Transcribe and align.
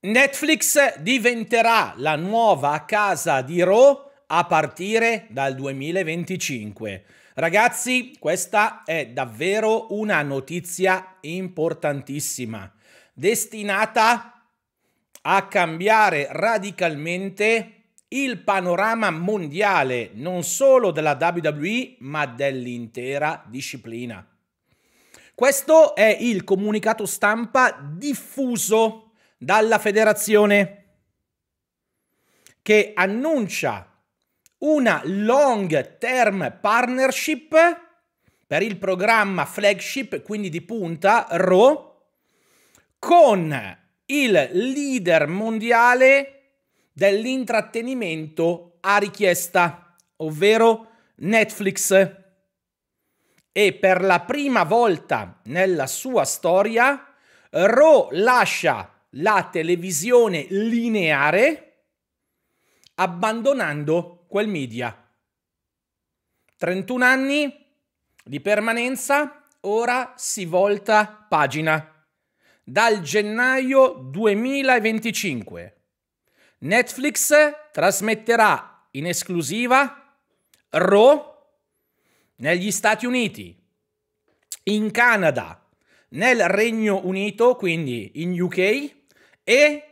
Netflix 0.00 0.98
diventerà 1.00 1.92
la 1.96 2.14
nuova 2.14 2.84
casa 2.84 3.42
di 3.42 3.60
Raw 3.64 4.08
a 4.28 4.44
partire 4.44 5.26
dal 5.30 5.56
2025. 5.56 7.04
Ragazzi, 7.34 8.14
questa 8.16 8.84
è 8.84 9.08
davvero 9.08 9.92
una 9.92 10.22
notizia 10.22 11.16
importantissima, 11.22 12.72
destinata 13.12 14.40
a 15.20 15.48
cambiare 15.48 16.28
radicalmente 16.30 17.72
il 18.10 18.38
panorama 18.38 19.10
mondiale 19.10 20.10
non 20.14 20.44
solo 20.44 20.92
della 20.92 21.18
WWE 21.20 21.96
ma 21.98 22.24
dell'intera 22.24 23.44
disciplina. 23.48 24.24
Questo 25.34 25.96
è 25.96 26.16
il 26.20 26.44
comunicato 26.44 27.04
stampa 27.04 27.76
diffuso 27.80 29.07
dalla 29.38 29.78
federazione 29.78 30.84
che 32.60 32.92
annuncia 32.94 33.88
una 34.58 35.00
long 35.04 35.96
term 35.98 36.58
partnership 36.60 37.86
per 38.46 38.62
il 38.62 38.76
programma 38.76 39.44
flagship, 39.44 40.22
quindi 40.22 40.48
di 40.48 40.60
punta, 40.62 41.26
Raw, 41.30 42.06
con 42.98 43.78
il 44.06 44.48
leader 44.52 45.28
mondiale 45.28 46.32
dell'intrattenimento 46.92 48.78
a 48.80 48.96
richiesta, 48.96 49.94
ovvero 50.16 50.90
Netflix. 51.16 52.16
E 53.52 53.72
per 53.74 54.02
la 54.02 54.20
prima 54.20 54.64
volta 54.64 55.40
nella 55.44 55.86
sua 55.86 56.24
storia, 56.24 57.14
Raw 57.50 58.08
lascia 58.12 58.97
la 59.12 59.48
televisione 59.50 60.46
lineare 60.50 61.84
abbandonando 62.94 64.24
quel 64.28 64.48
media. 64.48 64.94
31 66.56 67.04
anni 67.04 67.66
di 68.24 68.40
permanenza, 68.40 69.42
ora 69.60 70.14
si 70.16 70.44
volta 70.44 71.06
pagina. 71.28 71.94
Dal 72.62 73.00
gennaio 73.00 73.92
2025 73.92 75.76
Netflix 76.58 77.32
trasmetterà 77.72 78.88
in 78.92 79.06
esclusiva 79.06 80.16
Raw 80.70 81.36
negli 82.36 82.70
Stati 82.70 83.06
Uniti, 83.06 83.56
in 84.64 84.90
Canada, 84.90 85.64
nel 86.10 86.48
Regno 86.48 87.06
Unito, 87.06 87.54
quindi 87.56 88.22
in 88.22 88.40
UK, 88.40 88.96
e 89.48 89.82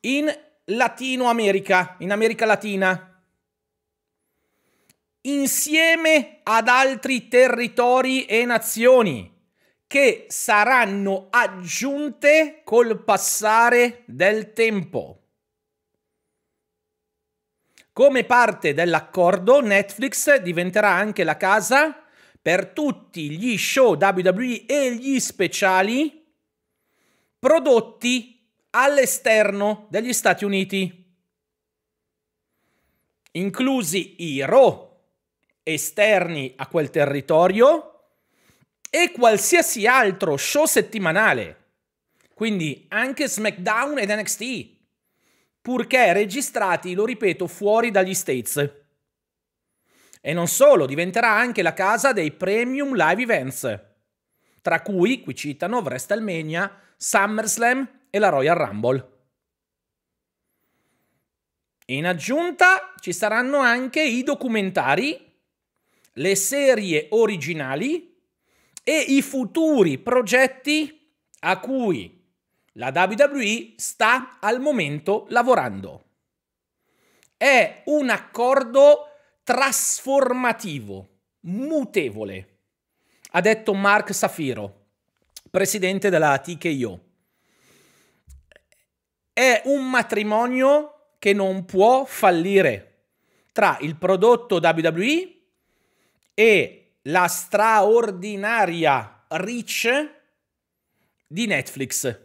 in 0.00 0.28
Latino 0.64 1.28
America, 1.28 1.94
in 2.00 2.10
America 2.10 2.44
Latina, 2.44 3.22
insieme 5.20 6.40
ad 6.42 6.66
altri 6.66 7.28
territori 7.28 8.24
e 8.24 8.44
nazioni 8.44 9.32
che 9.86 10.26
saranno 10.26 11.28
aggiunte 11.30 12.62
col 12.64 13.04
passare 13.04 14.02
del 14.06 14.52
tempo. 14.52 15.22
Come 17.92 18.24
parte 18.24 18.74
dell'accordo, 18.74 19.60
Netflix 19.60 20.40
diventerà 20.40 20.90
anche 20.90 21.22
la 21.22 21.36
casa 21.36 22.04
per 22.42 22.70
tutti 22.70 23.30
gli 23.30 23.56
show 23.56 23.96
WWE 23.96 24.66
e 24.66 24.96
gli 24.96 25.20
speciali 25.20 26.26
prodotti 27.38 28.37
all'esterno 28.70 29.86
degli 29.90 30.12
Stati 30.12 30.44
Uniti, 30.44 31.06
inclusi 33.32 34.22
i 34.22 34.44
Raw 34.44 34.86
esterni 35.62 36.54
a 36.56 36.66
quel 36.66 36.90
territorio 36.90 37.92
e 38.90 39.12
qualsiasi 39.12 39.86
altro 39.86 40.36
show 40.36 40.64
settimanale, 40.64 41.66
quindi 42.34 42.86
anche 42.88 43.28
SmackDown 43.28 43.98
ed 43.98 44.10
NXT, 44.10 44.76
purché 45.60 46.12
registrati, 46.12 46.94
lo 46.94 47.04
ripeto, 47.04 47.46
fuori 47.46 47.90
dagli 47.90 48.14
States. 48.14 48.76
E 50.20 50.32
non 50.32 50.48
solo, 50.48 50.86
diventerà 50.86 51.30
anche 51.30 51.62
la 51.62 51.74
casa 51.74 52.12
dei 52.12 52.32
premium 52.32 52.94
live 52.94 53.22
events, 53.22 53.80
tra 54.62 54.80
cui, 54.80 55.20
qui 55.20 55.34
citano, 55.34 55.78
WrestleMania, 55.78 56.80
SummerSlam 56.96 57.97
e 58.10 58.18
la 58.18 58.28
Royal 58.28 58.56
Rumble. 58.56 59.16
In 61.86 62.06
aggiunta 62.06 62.92
ci 63.00 63.12
saranno 63.12 63.58
anche 63.58 64.02
i 64.02 64.22
documentari, 64.22 65.26
le 66.12 66.34
serie 66.34 67.06
originali 67.10 68.14
e 68.82 68.98
i 68.98 69.22
futuri 69.22 69.98
progetti 69.98 71.14
a 71.40 71.58
cui 71.58 72.26
la 72.72 72.92
WWE 72.94 73.74
sta 73.76 74.38
al 74.40 74.60
momento 74.60 75.26
lavorando. 75.28 76.04
È 77.36 77.82
un 77.86 78.10
accordo 78.10 79.06
trasformativo, 79.42 81.08
mutevole, 81.40 82.58
ha 83.30 83.40
detto 83.40 83.72
Mark 83.72 84.12
Safiro, 84.12 84.86
presidente 85.50 86.10
della 86.10 86.38
TKO 86.38 87.07
è 89.38 89.62
un 89.66 89.88
matrimonio 89.88 91.12
che 91.20 91.32
non 91.32 91.64
può 91.64 92.04
fallire 92.04 93.04
tra 93.52 93.78
il 93.82 93.94
prodotto 93.94 94.56
WWE 94.56 95.36
e 96.34 96.94
la 97.02 97.28
straordinaria 97.28 99.26
reach 99.28 100.10
di 101.24 101.46
Netflix. 101.46 102.18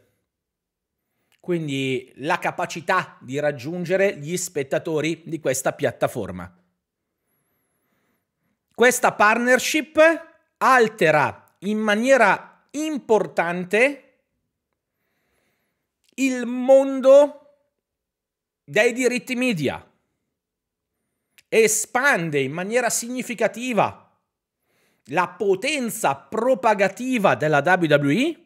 Quindi 1.40 2.12
la 2.16 2.40
capacità 2.40 3.20
di 3.22 3.38
raggiungere 3.38 4.18
gli 4.18 4.36
spettatori 4.36 5.22
di 5.24 5.40
questa 5.40 5.72
piattaforma. 5.74 6.52
Questa 8.74 9.12
partnership 9.12 10.00
altera 10.58 11.56
in 11.60 11.78
maniera 11.78 12.66
importante 12.72 14.03
il 16.16 16.46
mondo 16.46 17.40
dei 18.64 18.94
diritti 18.94 19.36
media, 19.36 19.86
espande 21.50 22.40
in 22.40 22.52
maniera 22.52 22.90
significativa 22.90 24.00
la 25.08 25.28
potenza 25.28 26.16
propagativa 26.16 27.36
della 27.36 27.62
WWE 27.66 28.42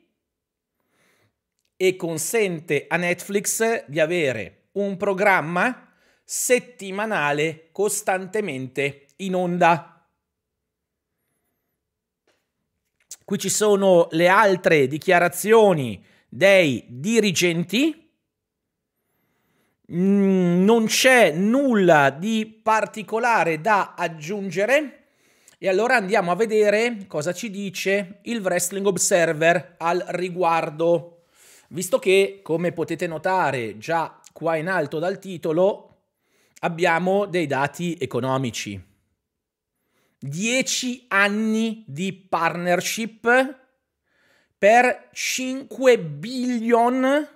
e 1.77 1.95
consente 1.95 2.85
a 2.87 2.97
Netflix 2.97 3.85
di 3.85 3.99
avere 3.99 4.69
un 4.73 4.97
programma 4.97 5.93
settimanale 6.23 7.69
costantemente 7.71 9.07
in 9.17 9.35
onda. 9.35 9.91
Qui 13.23 13.37
ci 13.37 13.49
sono 13.49 14.07
le 14.11 14.27
altre 14.27 14.87
dichiarazioni 14.87 16.03
dei 16.29 16.83
dirigenti. 16.87 18.09
Mm, 19.91 20.63
non 20.63 20.85
c'è 20.85 21.31
nulla 21.31 22.09
di 22.09 22.59
particolare 22.61 23.61
da 23.61 23.93
aggiungere. 23.95 25.05
E 25.57 25.67
allora 25.67 25.95
andiamo 25.95 26.31
a 26.31 26.35
vedere 26.35 27.05
cosa 27.07 27.33
ci 27.33 27.49
dice 27.49 28.19
il 28.23 28.41
Wrestling 28.41 28.85
Observer 28.85 29.75
al 29.77 30.03
riguardo. 30.09 31.23
Visto 31.69 31.99
che, 31.99 32.41
come 32.43 32.71
potete 32.71 33.07
notare 33.07 33.77
già 33.77 34.19
qua 34.31 34.55
in 34.55 34.67
alto 34.67 34.99
dal 34.99 35.19
titolo, 35.19 35.97
abbiamo 36.59 37.25
dei 37.25 37.47
dati 37.47 37.97
economici. 37.99 38.79
10 40.19 41.05
anni 41.09 41.83
di 41.87 42.13
partnership 42.13 43.66
per 44.57 45.09
5 45.11 45.99
billion, 45.99 47.27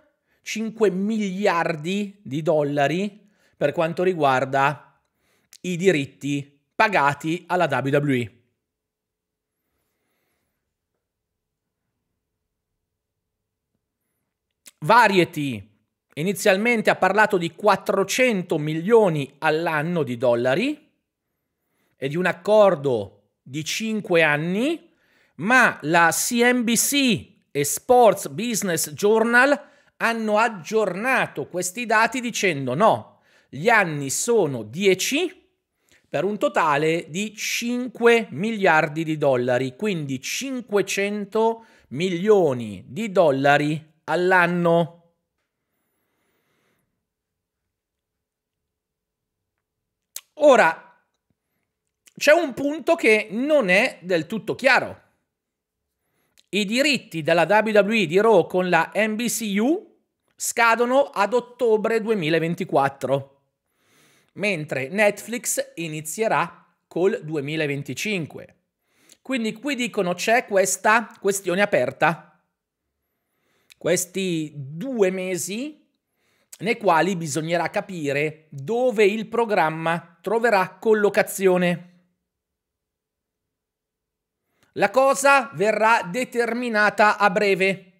5 0.41 0.89
miliardi 0.89 2.19
di 2.23 2.41
dollari 2.41 3.29
per 3.55 3.71
quanto 3.73 4.01
riguarda 4.01 4.99
i 5.61 5.77
diritti 5.77 6.59
pagati 6.73 7.43
alla 7.47 7.67
WWE. 7.69 8.39
Variety 14.79 15.69
inizialmente 16.15 16.89
ha 16.89 16.95
parlato 16.95 17.37
di 17.37 17.53
400 17.53 18.57
milioni 18.57 19.35
all'anno 19.37 20.01
di 20.01 20.17
dollari 20.17 20.89
e 21.95 22.07
di 22.09 22.17
un 22.17 22.25
accordo 22.25 23.35
di 23.43 23.63
5 23.63 24.23
anni 24.23 24.90
ma 25.41 25.77
la 25.83 26.09
CNBC 26.11 27.29
e 27.51 27.63
Sports 27.63 28.29
Business 28.29 28.91
Journal 28.91 29.69
hanno 29.97 30.37
aggiornato 30.37 31.47
questi 31.47 31.85
dati 31.85 32.19
dicendo 32.21 32.73
no, 32.73 33.19
gli 33.49 33.69
anni 33.69 34.09
sono 34.09 34.63
10 34.63 35.39
per 36.07 36.23
un 36.23 36.37
totale 36.37 37.05
di 37.09 37.33
5 37.35 38.27
miliardi 38.31 39.03
di 39.03 39.17
dollari, 39.17 39.75
quindi 39.75 40.21
500 40.21 41.65
milioni 41.89 42.83
di 42.87 43.11
dollari 43.11 43.93
all'anno. 44.05 44.97
Ora, 50.43 50.99
c'è 52.17 52.33
un 52.33 52.53
punto 52.53 52.95
che 52.95 53.27
non 53.31 53.69
è 53.69 53.99
del 54.01 54.25
tutto 54.25 54.55
chiaro. 54.55 55.00
I 56.53 56.65
diritti 56.65 57.21
della 57.21 57.45
WWE 57.47 58.05
di 58.07 58.19
Raw 58.19 58.45
con 58.45 58.67
la 58.67 58.91
NBCU 58.93 59.99
scadono 60.35 61.03
ad 61.03 61.33
ottobre 61.33 62.01
2024, 62.01 63.41
mentre 64.33 64.89
Netflix 64.89 65.71
inizierà 65.75 66.67
col 66.87 67.21
2025. 67.23 68.55
Quindi 69.21 69.53
qui 69.53 69.75
dicono 69.75 70.13
c'è 70.13 70.45
questa 70.45 71.15
questione 71.21 71.61
aperta. 71.61 72.37
Questi 73.77 74.51
due 74.53 75.09
mesi 75.09 75.87
nei 76.59 76.75
quali 76.75 77.15
bisognerà 77.15 77.69
capire 77.69 78.47
dove 78.49 79.05
il 79.05 79.29
programma 79.29 80.17
troverà 80.21 80.77
collocazione. 80.81 81.90
La 84.75 84.89
cosa 84.89 85.51
verrà 85.53 86.03
determinata 86.03 87.17
a 87.17 87.29
breve, 87.29 87.91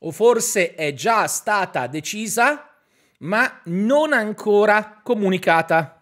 o 0.00 0.10
forse 0.10 0.74
è 0.74 0.92
già 0.92 1.26
stata 1.26 1.86
decisa, 1.86 2.70
ma 3.20 3.62
non 3.64 4.12
ancora 4.12 5.00
comunicata. 5.02 5.92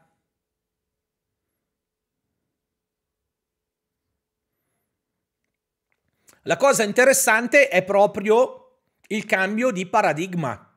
La 6.42 6.56
cosa 6.56 6.82
interessante 6.82 7.68
è 7.68 7.84
proprio 7.84 8.80
il 9.06 9.24
cambio 9.24 9.70
di 9.70 9.86
paradigma. 9.86 10.76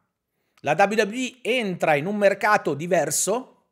La 0.61 0.75
WWE 0.77 1.39
entra 1.41 1.95
in 1.95 2.05
un 2.05 2.17
mercato 2.17 2.75
diverso, 2.75 3.65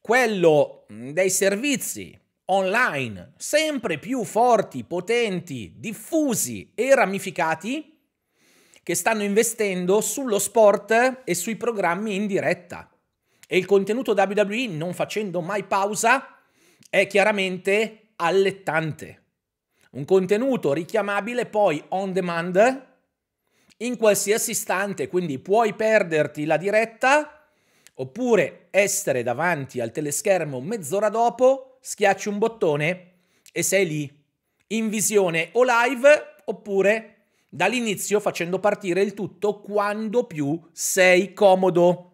quello 0.00 0.84
dei 0.88 1.30
servizi 1.30 2.21
online 2.46 3.32
sempre 3.36 3.98
più 3.98 4.24
forti, 4.24 4.84
potenti, 4.84 5.74
diffusi 5.76 6.72
e 6.74 6.94
ramificati 6.94 7.98
che 8.82 8.94
stanno 8.94 9.22
investendo 9.22 10.00
sullo 10.00 10.38
sport 10.38 11.22
e 11.24 11.34
sui 11.34 11.56
programmi 11.56 12.14
in 12.14 12.26
diretta. 12.26 12.90
E 13.46 13.56
il 13.56 13.66
contenuto 13.66 14.12
WWE, 14.12 14.66
non 14.68 14.92
facendo 14.92 15.40
mai 15.40 15.64
pausa, 15.64 16.38
è 16.90 17.06
chiaramente 17.06 18.12
allettante. 18.16 19.20
Un 19.92 20.04
contenuto 20.04 20.72
richiamabile 20.72 21.46
poi 21.46 21.82
on 21.88 22.12
demand 22.12 22.86
in 23.78 23.96
qualsiasi 23.96 24.52
istante, 24.52 25.08
quindi 25.08 25.38
puoi 25.38 25.74
perderti 25.74 26.44
la 26.44 26.56
diretta 26.56 27.48
oppure 27.94 28.68
essere 28.70 29.22
davanti 29.22 29.80
al 29.80 29.92
teleschermo 29.92 30.60
mezz'ora 30.60 31.08
dopo, 31.08 31.71
schiacci 31.84 32.28
un 32.28 32.38
bottone 32.38 33.14
e 33.52 33.62
sei 33.62 33.86
lì, 33.86 34.24
in 34.68 34.88
visione 34.88 35.50
o 35.52 35.64
live 35.64 36.36
oppure 36.44 37.16
dall'inizio 37.48 38.20
facendo 38.20 38.60
partire 38.60 39.02
il 39.02 39.12
tutto 39.12 39.60
quando 39.60 40.24
più 40.24 40.58
sei 40.72 41.34
comodo. 41.34 42.08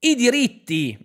I 0.00 0.14
diritti 0.16 0.98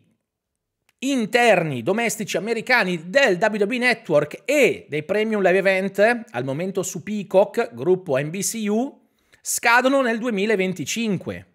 interni 1.00 1.84
domestici 1.84 2.38
americani 2.38 3.10
del 3.10 3.38
WWE 3.40 3.78
Network 3.78 4.42
e 4.46 4.88
dei 4.90 5.04
Premium 5.04 5.42
Live 5.42 5.58
Event, 5.58 6.26
al 6.32 6.44
momento 6.44 6.82
su 6.82 7.04
Peacock, 7.04 7.74
gruppo 7.74 8.18
NBCU, 8.18 9.02
scadono 9.42 10.02
nel 10.02 10.18
2025. 10.18 11.48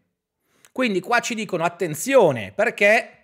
Quindi 0.70 1.00
qua 1.00 1.18
ci 1.18 1.34
dicono 1.34 1.64
attenzione 1.64 2.52
perché 2.54 3.19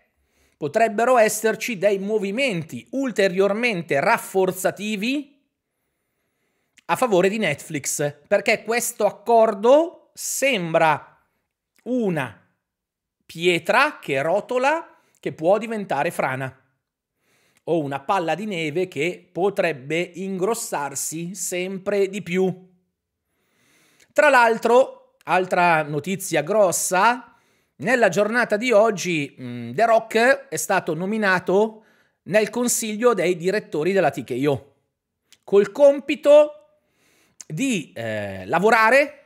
potrebbero 0.57 1.19
esserci 1.19 1.77
dei 1.79 1.99
movimenti 1.99 2.87
ulteriormente 2.91 4.01
rafforzativi 4.01 5.35
a 6.87 6.97
favore 6.97 7.29
di 7.29 7.39
Netflix, 7.39 8.15
perché 8.27 8.63
questo 8.63 9.07
accordo 9.07 10.11
sembra 10.15 11.21
una 11.85 12.41
pietra 13.25 13.99
che 13.99 14.23
rotola 14.23 14.99
che 15.19 15.33
può 15.33 15.59
diventare 15.59 16.11
frana 16.11 16.61
o 17.65 17.81
una 17.81 18.01
palla 18.01 18.37
di 18.37 18.47
neve 18.47 18.87
che 18.87 19.29
potrebbe 19.31 19.99
ingrossarsi 19.99 21.35
sempre 21.35 22.09
di 22.09 22.23
più. 22.23 22.75
Tra 24.13 24.29
l'altro, 24.29 25.17
altra 25.25 25.83
notizia 25.83 26.43
grossa, 26.43 27.36
nella 27.77 28.09
giornata 28.09 28.57
di 28.57 28.73
oggi 28.73 29.37
mm, 29.39 29.73
The 29.73 29.85
Rock 29.85 30.49
è 30.49 30.57
stato 30.57 30.95
nominato 30.95 31.85
nel 32.25 32.51
consiglio 32.51 33.15
dei 33.15 33.37
direttori 33.37 33.93
della 33.93 34.11
TKO, 34.11 34.75
col 35.45 35.71
compito 35.73 36.53
di 37.47 37.93
eh, 37.95 38.45
lavorare 38.47 39.25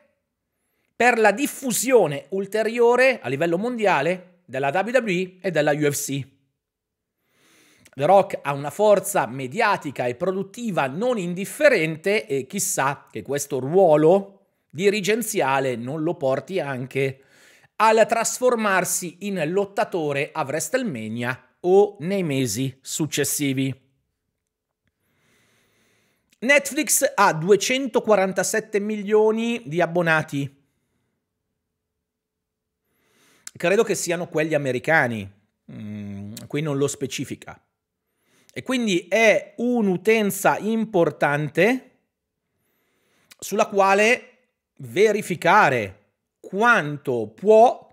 per 0.95 1.19
la 1.19 1.31
diffusione 1.31 2.27
ulteriore 2.31 3.21
a 3.21 3.29
livello 3.29 3.57
mondiale 3.57 4.41
della 4.45 4.71
WWE 4.75 5.39
e 5.41 5.51
della 5.51 5.73
UFC. 5.73 6.27
The 7.95 8.05
Rock 8.05 8.39
ha 8.43 8.53
una 8.53 8.71
forza 8.71 9.27
mediatica 9.27 10.07
e 10.07 10.15
produttiva 10.15 10.87
non 10.87 11.19
indifferente 11.19 12.27
e 12.27 12.47
chissà 12.47 13.07
che 13.11 13.23
questo 13.23 13.59
ruolo 13.59 14.41
dirigenziale 14.69 15.77
non 15.77 16.03
lo 16.03 16.15
porti 16.15 16.61
anche 16.61 17.25
al 17.81 18.07
trasformarsi 18.07 19.17
in 19.21 19.43
lottatore 19.51 20.31
a 20.33 20.43
WrestleMania 20.43 21.57
o 21.61 21.97
nei 22.01 22.23
mesi 22.23 22.79
successivi. 22.81 23.89
Netflix 26.41 27.13
ha 27.15 27.33
247 27.33 28.81
milioni 28.81 29.63
di 29.67 29.81
abbonati 29.81 30.59
credo 33.61 33.85
che 33.85 33.95
siano 33.95 34.27
quelli 34.27 34.55
americani, 34.55 35.31
mm, 35.71 36.33
qui 36.47 36.63
non 36.63 36.79
lo 36.79 36.89
specifica. 36.89 37.63
E 38.55 38.63
quindi 38.63 39.07
è 39.07 39.53
un'utenza 39.59 40.57
importante 40.57 41.91
sulla 43.39 43.67
quale 43.67 44.29
verificare 44.79 46.00
quanto 46.51 47.31
può 47.33 47.89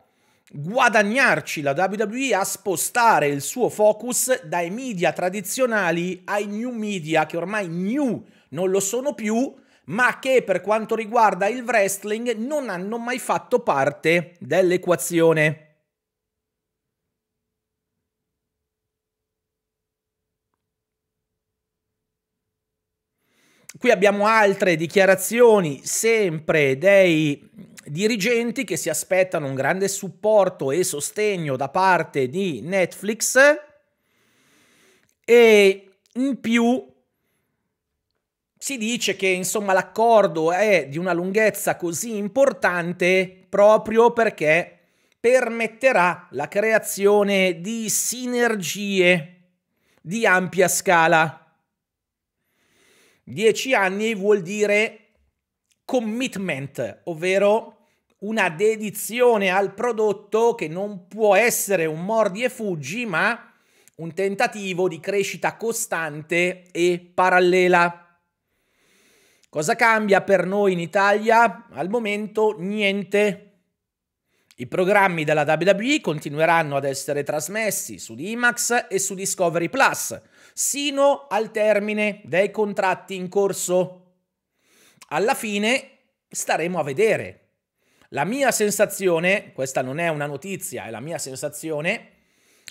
guadagnarci 0.51 1.61
la 1.61 1.75
WWE 1.77 2.33
a 2.33 2.43
spostare 2.43 3.27
il 3.27 3.41
suo 3.41 3.69
focus 3.69 4.45
dai 4.45 4.71
media 4.71 5.11
tradizionali 5.11 6.23
ai 6.25 6.47
new 6.47 6.71
media 6.71 7.27
che 7.27 7.37
ormai 7.37 7.67
new 7.67 8.25
non 8.49 8.71
lo 8.71 8.79
sono 8.79 9.13
più 9.13 9.53
ma 9.85 10.17
che 10.17 10.41
per 10.41 10.61
quanto 10.61 10.95
riguarda 10.95 11.47
il 11.47 11.61
wrestling 11.61 12.33
non 12.37 12.69
hanno 12.69 12.97
mai 12.97 13.19
fatto 13.19 13.59
parte 13.59 14.33
dell'equazione. 14.39 15.66
Qui 23.79 23.91
abbiamo 23.91 24.25
altre 24.25 24.75
dichiarazioni 24.75 25.81
sempre 25.83 26.77
dei 26.77 27.47
dirigenti 27.85 28.63
che 28.63 28.77
si 28.77 28.89
aspettano 28.89 29.47
un 29.47 29.55
grande 29.55 29.87
supporto 29.87 30.71
e 30.71 30.83
sostegno 30.83 31.55
da 31.55 31.69
parte 31.69 32.29
di 32.29 32.61
Netflix 32.61 33.37
e 35.23 35.89
in 36.13 36.39
più 36.39 36.85
si 38.57 38.77
dice 38.77 39.15
che 39.15 39.27
insomma 39.27 39.73
l'accordo 39.73 40.51
è 40.51 40.87
di 40.87 40.97
una 40.97 41.13
lunghezza 41.13 41.75
così 41.75 42.17
importante 42.17 43.45
proprio 43.49 44.11
perché 44.11 44.79
permetterà 45.19 46.27
la 46.31 46.47
creazione 46.47 47.59
di 47.61 47.89
sinergie 47.89 49.33
di 50.01 50.25
ampia 50.25 50.67
scala. 50.67 51.46
Dieci 53.29 53.73
anni 53.73 54.15
vuol 54.15 54.41
dire 54.41 54.99
commitment, 55.83 57.01
ovvero 57.03 57.87
una 58.19 58.47
dedizione 58.49 59.49
al 59.49 59.73
prodotto 59.73 60.55
che 60.55 60.69
non 60.69 61.09
può 61.09 61.35
essere 61.35 61.85
un 61.85 62.05
mordi 62.05 62.43
e 62.43 62.49
fuggi, 62.49 63.05
ma 63.05 63.51
un 63.95 64.13
tentativo 64.13 64.87
di 64.87 65.01
crescita 65.01 65.57
costante 65.57 66.67
e 66.71 67.11
parallela. 67.13 68.17
Cosa 69.49 69.75
cambia 69.75 70.21
per 70.21 70.45
noi 70.45 70.71
in 70.71 70.79
Italia? 70.79 71.67
Al 71.71 71.89
momento 71.89 72.55
niente. 72.57 73.43
I 74.55 74.67
programmi 74.67 75.25
della 75.25 75.43
WWE 75.43 75.99
continueranno 75.99 76.77
ad 76.77 76.85
essere 76.85 77.23
trasmessi 77.23 77.99
su 77.99 78.15
IMAX 78.17 78.85
e 78.89 78.99
su 78.99 79.15
Discovery 79.15 79.67
Plus, 79.67 80.19
sino 80.57 81.27
al 81.29 81.51
termine 81.51 82.19
dei 82.23 82.49
contratti 82.49 83.13
in 83.13 83.29
corso. 83.29 84.15
Alla 85.09 85.35
fine 85.35 85.89
staremo 86.27 86.79
a 86.79 86.83
vedere. 86.83 87.49
La 88.09 88.25
mia 88.25 88.49
sensazione, 88.49 89.51
questa 89.53 89.83
non 89.83 89.99
è 89.99 90.07
una 90.07 90.25
notizia, 90.25 90.85
è 90.85 90.89
la 90.89 90.99
mia 90.99 91.19
sensazione, 91.19 92.09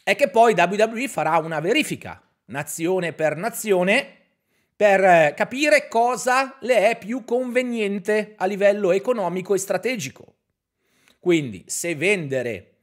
è 0.02 0.16
che 0.16 0.28
poi 0.30 0.54
WWE 0.58 1.06
farà 1.06 1.36
una 1.36 1.60
verifica, 1.60 2.20
nazione 2.46 3.12
per 3.12 3.36
nazione, 3.36 4.16
per 4.74 5.04
eh, 5.04 5.34
capire 5.36 5.86
cosa 5.86 6.56
le 6.62 6.90
è 6.90 6.98
più 6.98 7.22
conveniente 7.24 8.34
a 8.36 8.46
livello 8.46 8.90
economico 8.90 9.54
e 9.54 9.58
strategico. 9.58 10.34
Quindi 11.20 11.62
se 11.68 11.94
vendere 11.94 12.78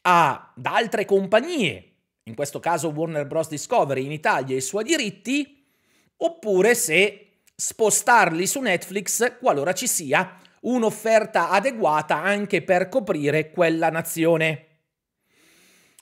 ad 0.00 0.64
altre 0.64 1.04
compagnie, 1.04 1.91
in 2.24 2.34
questo 2.34 2.60
caso 2.60 2.88
Warner 2.88 3.26
Bros. 3.26 3.48
Discovery 3.48 4.04
in 4.04 4.12
Italia, 4.12 4.56
i 4.56 4.60
suoi 4.60 4.84
diritti, 4.84 5.64
oppure 6.18 6.74
se 6.74 7.42
spostarli 7.54 8.46
su 8.46 8.60
Netflix 8.60 9.38
qualora 9.38 9.72
ci 9.72 9.86
sia 9.86 10.38
un'offerta 10.62 11.50
adeguata 11.50 12.16
anche 12.16 12.62
per 12.62 12.88
coprire 12.88 13.50
quella 13.50 13.90
nazione. 13.90 14.66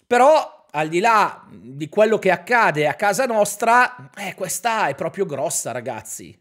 Però 0.06 0.66
al 0.72 0.88
di 0.88 1.00
là 1.00 1.46
di 1.50 1.88
quello 1.88 2.18
che 2.18 2.30
accade 2.30 2.86
a 2.86 2.94
casa 2.94 3.26
nostra, 3.26 4.10
eh, 4.16 4.34
questa 4.34 4.88
è 4.88 4.94
proprio 4.94 5.24
grossa, 5.24 5.72
ragazzi. 5.72 6.36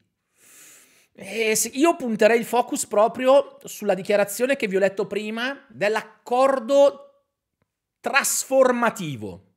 E 1.14 1.58
io 1.74 1.96
punterei 1.96 2.40
il 2.40 2.46
focus 2.46 2.86
proprio 2.86 3.58
sulla 3.64 3.94
dichiarazione 3.94 4.56
che 4.56 4.68
vi 4.68 4.78
ho 4.78 4.80
letto 4.80 5.06
prima 5.06 5.66
dell'accordo 5.68 7.26
trasformativo, 8.00 9.49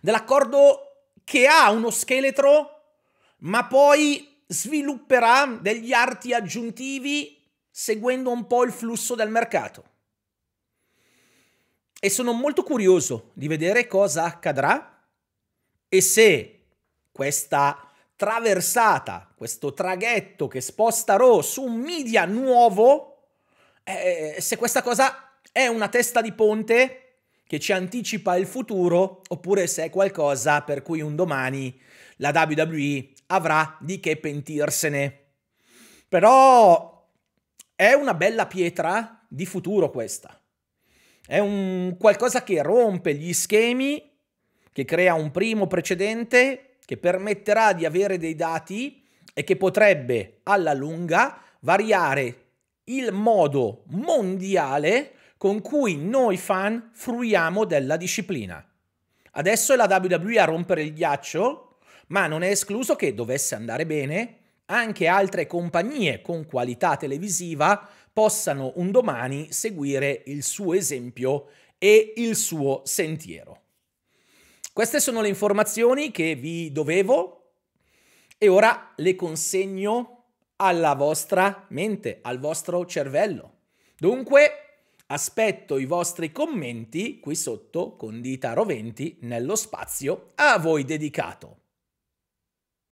dell'accordo 0.00 0.86
che 1.24 1.46
ha 1.46 1.70
uno 1.70 1.90
scheletro, 1.90 2.82
ma 3.38 3.66
poi 3.66 4.42
svilupperà 4.46 5.58
degli 5.60 5.92
arti 5.92 6.32
aggiuntivi 6.32 7.42
seguendo 7.70 8.30
un 8.30 8.46
po' 8.46 8.64
il 8.64 8.72
flusso 8.72 9.14
del 9.14 9.28
mercato. 9.28 9.84
E 11.98 12.08
sono 12.10 12.32
molto 12.32 12.62
curioso 12.62 13.30
di 13.34 13.48
vedere 13.48 13.86
cosa 13.86 14.24
accadrà 14.24 15.04
e 15.88 16.00
se 16.00 16.66
questa 17.10 17.90
traversata, 18.14 19.32
questo 19.36 19.74
traghetto 19.74 20.48
che 20.48 20.60
sposta 20.60 21.16
Raw 21.16 21.40
su 21.40 21.64
un 21.64 21.76
media 21.78 22.24
nuovo, 22.24 23.28
eh, 23.82 24.36
se 24.38 24.56
questa 24.56 24.82
cosa 24.82 25.38
è 25.52 25.66
una 25.66 25.88
testa 25.88 26.20
di 26.20 26.32
ponte 26.32 27.05
che 27.46 27.60
ci 27.60 27.72
anticipa 27.72 28.36
il 28.36 28.46
futuro 28.46 29.22
oppure 29.28 29.66
se 29.66 29.84
è 29.84 29.90
qualcosa 29.90 30.62
per 30.62 30.82
cui 30.82 31.00
un 31.00 31.14
domani 31.14 31.78
la 32.16 32.30
WWE 32.34 33.08
avrà 33.26 33.76
di 33.80 34.00
che 34.00 34.16
pentirsene. 34.16 35.20
Però 36.08 37.08
è 37.74 37.92
una 37.92 38.14
bella 38.14 38.46
pietra 38.46 39.24
di 39.28 39.46
futuro 39.46 39.90
questa. 39.90 40.40
È 41.26 41.38
un 41.38 41.96
qualcosa 41.98 42.42
che 42.42 42.62
rompe 42.62 43.14
gli 43.14 43.32
schemi, 43.32 44.02
che 44.72 44.84
crea 44.84 45.14
un 45.14 45.30
primo 45.30 45.66
precedente 45.66 46.76
che 46.84 46.96
permetterà 46.96 47.72
di 47.72 47.84
avere 47.84 48.16
dei 48.16 48.36
dati 48.36 49.04
e 49.34 49.42
che 49.42 49.56
potrebbe 49.56 50.40
alla 50.44 50.72
lunga 50.72 51.42
variare 51.60 52.44
il 52.84 53.12
modo 53.12 53.82
mondiale 53.88 55.15
con 55.36 55.60
cui 55.60 55.96
noi 55.96 56.36
fan 56.36 56.90
fruiamo 56.92 57.64
della 57.64 57.96
disciplina. 57.96 58.64
Adesso 59.32 59.72
è 59.72 59.76
la 59.76 59.86
WWE 59.88 60.38
a 60.38 60.44
rompere 60.44 60.82
il 60.82 60.94
ghiaccio, 60.94 61.78
ma 62.08 62.26
non 62.26 62.42
è 62.42 62.48
escluso 62.48 62.96
che 62.96 63.14
dovesse 63.14 63.54
andare 63.54 63.84
bene, 63.84 64.38
anche 64.66 65.06
altre 65.06 65.46
compagnie 65.46 66.22
con 66.22 66.46
qualità 66.46 66.96
televisiva 66.96 67.88
possano 68.12 68.72
un 68.76 68.90
domani 68.90 69.52
seguire 69.52 70.22
il 70.26 70.42
suo 70.42 70.72
esempio 70.72 71.48
e 71.78 72.14
il 72.16 72.34
suo 72.34 72.80
sentiero. 72.84 73.60
Queste 74.72 75.00
sono 75.00 75.20
le 75.20 75.28
informazioni 75.28 76.10
che 76.10 76.34
vi 76.34 76.72
dovevo 76.72 77.52
e 78.38 78.48
ora 78.48 78.92
le 78.96 79.14
consegno 79.14 80.24
alla 80.56 80.94
vostra 80.94 81.66
mente, 81.70 82.18
al 82.22 82.38
vostro 82.38 82.84
cervello. 82.86 83.52
Dunque, 83.98 84.65
aspetto 85.08 85.78
i 85.78 85.84
vostri 85.84 86.32
commenti 86.32 87.20
qui 87.20 87.36
sotto 87.36 87.94
con 87.96 88.20
dita 88.20 88.52
roventi 88.54 89.18
nello 89.20 89.54
spazio 89.54 90.28
a 90.34 90.58
voi 90.58 90.84
dedicato. 90.84 91.65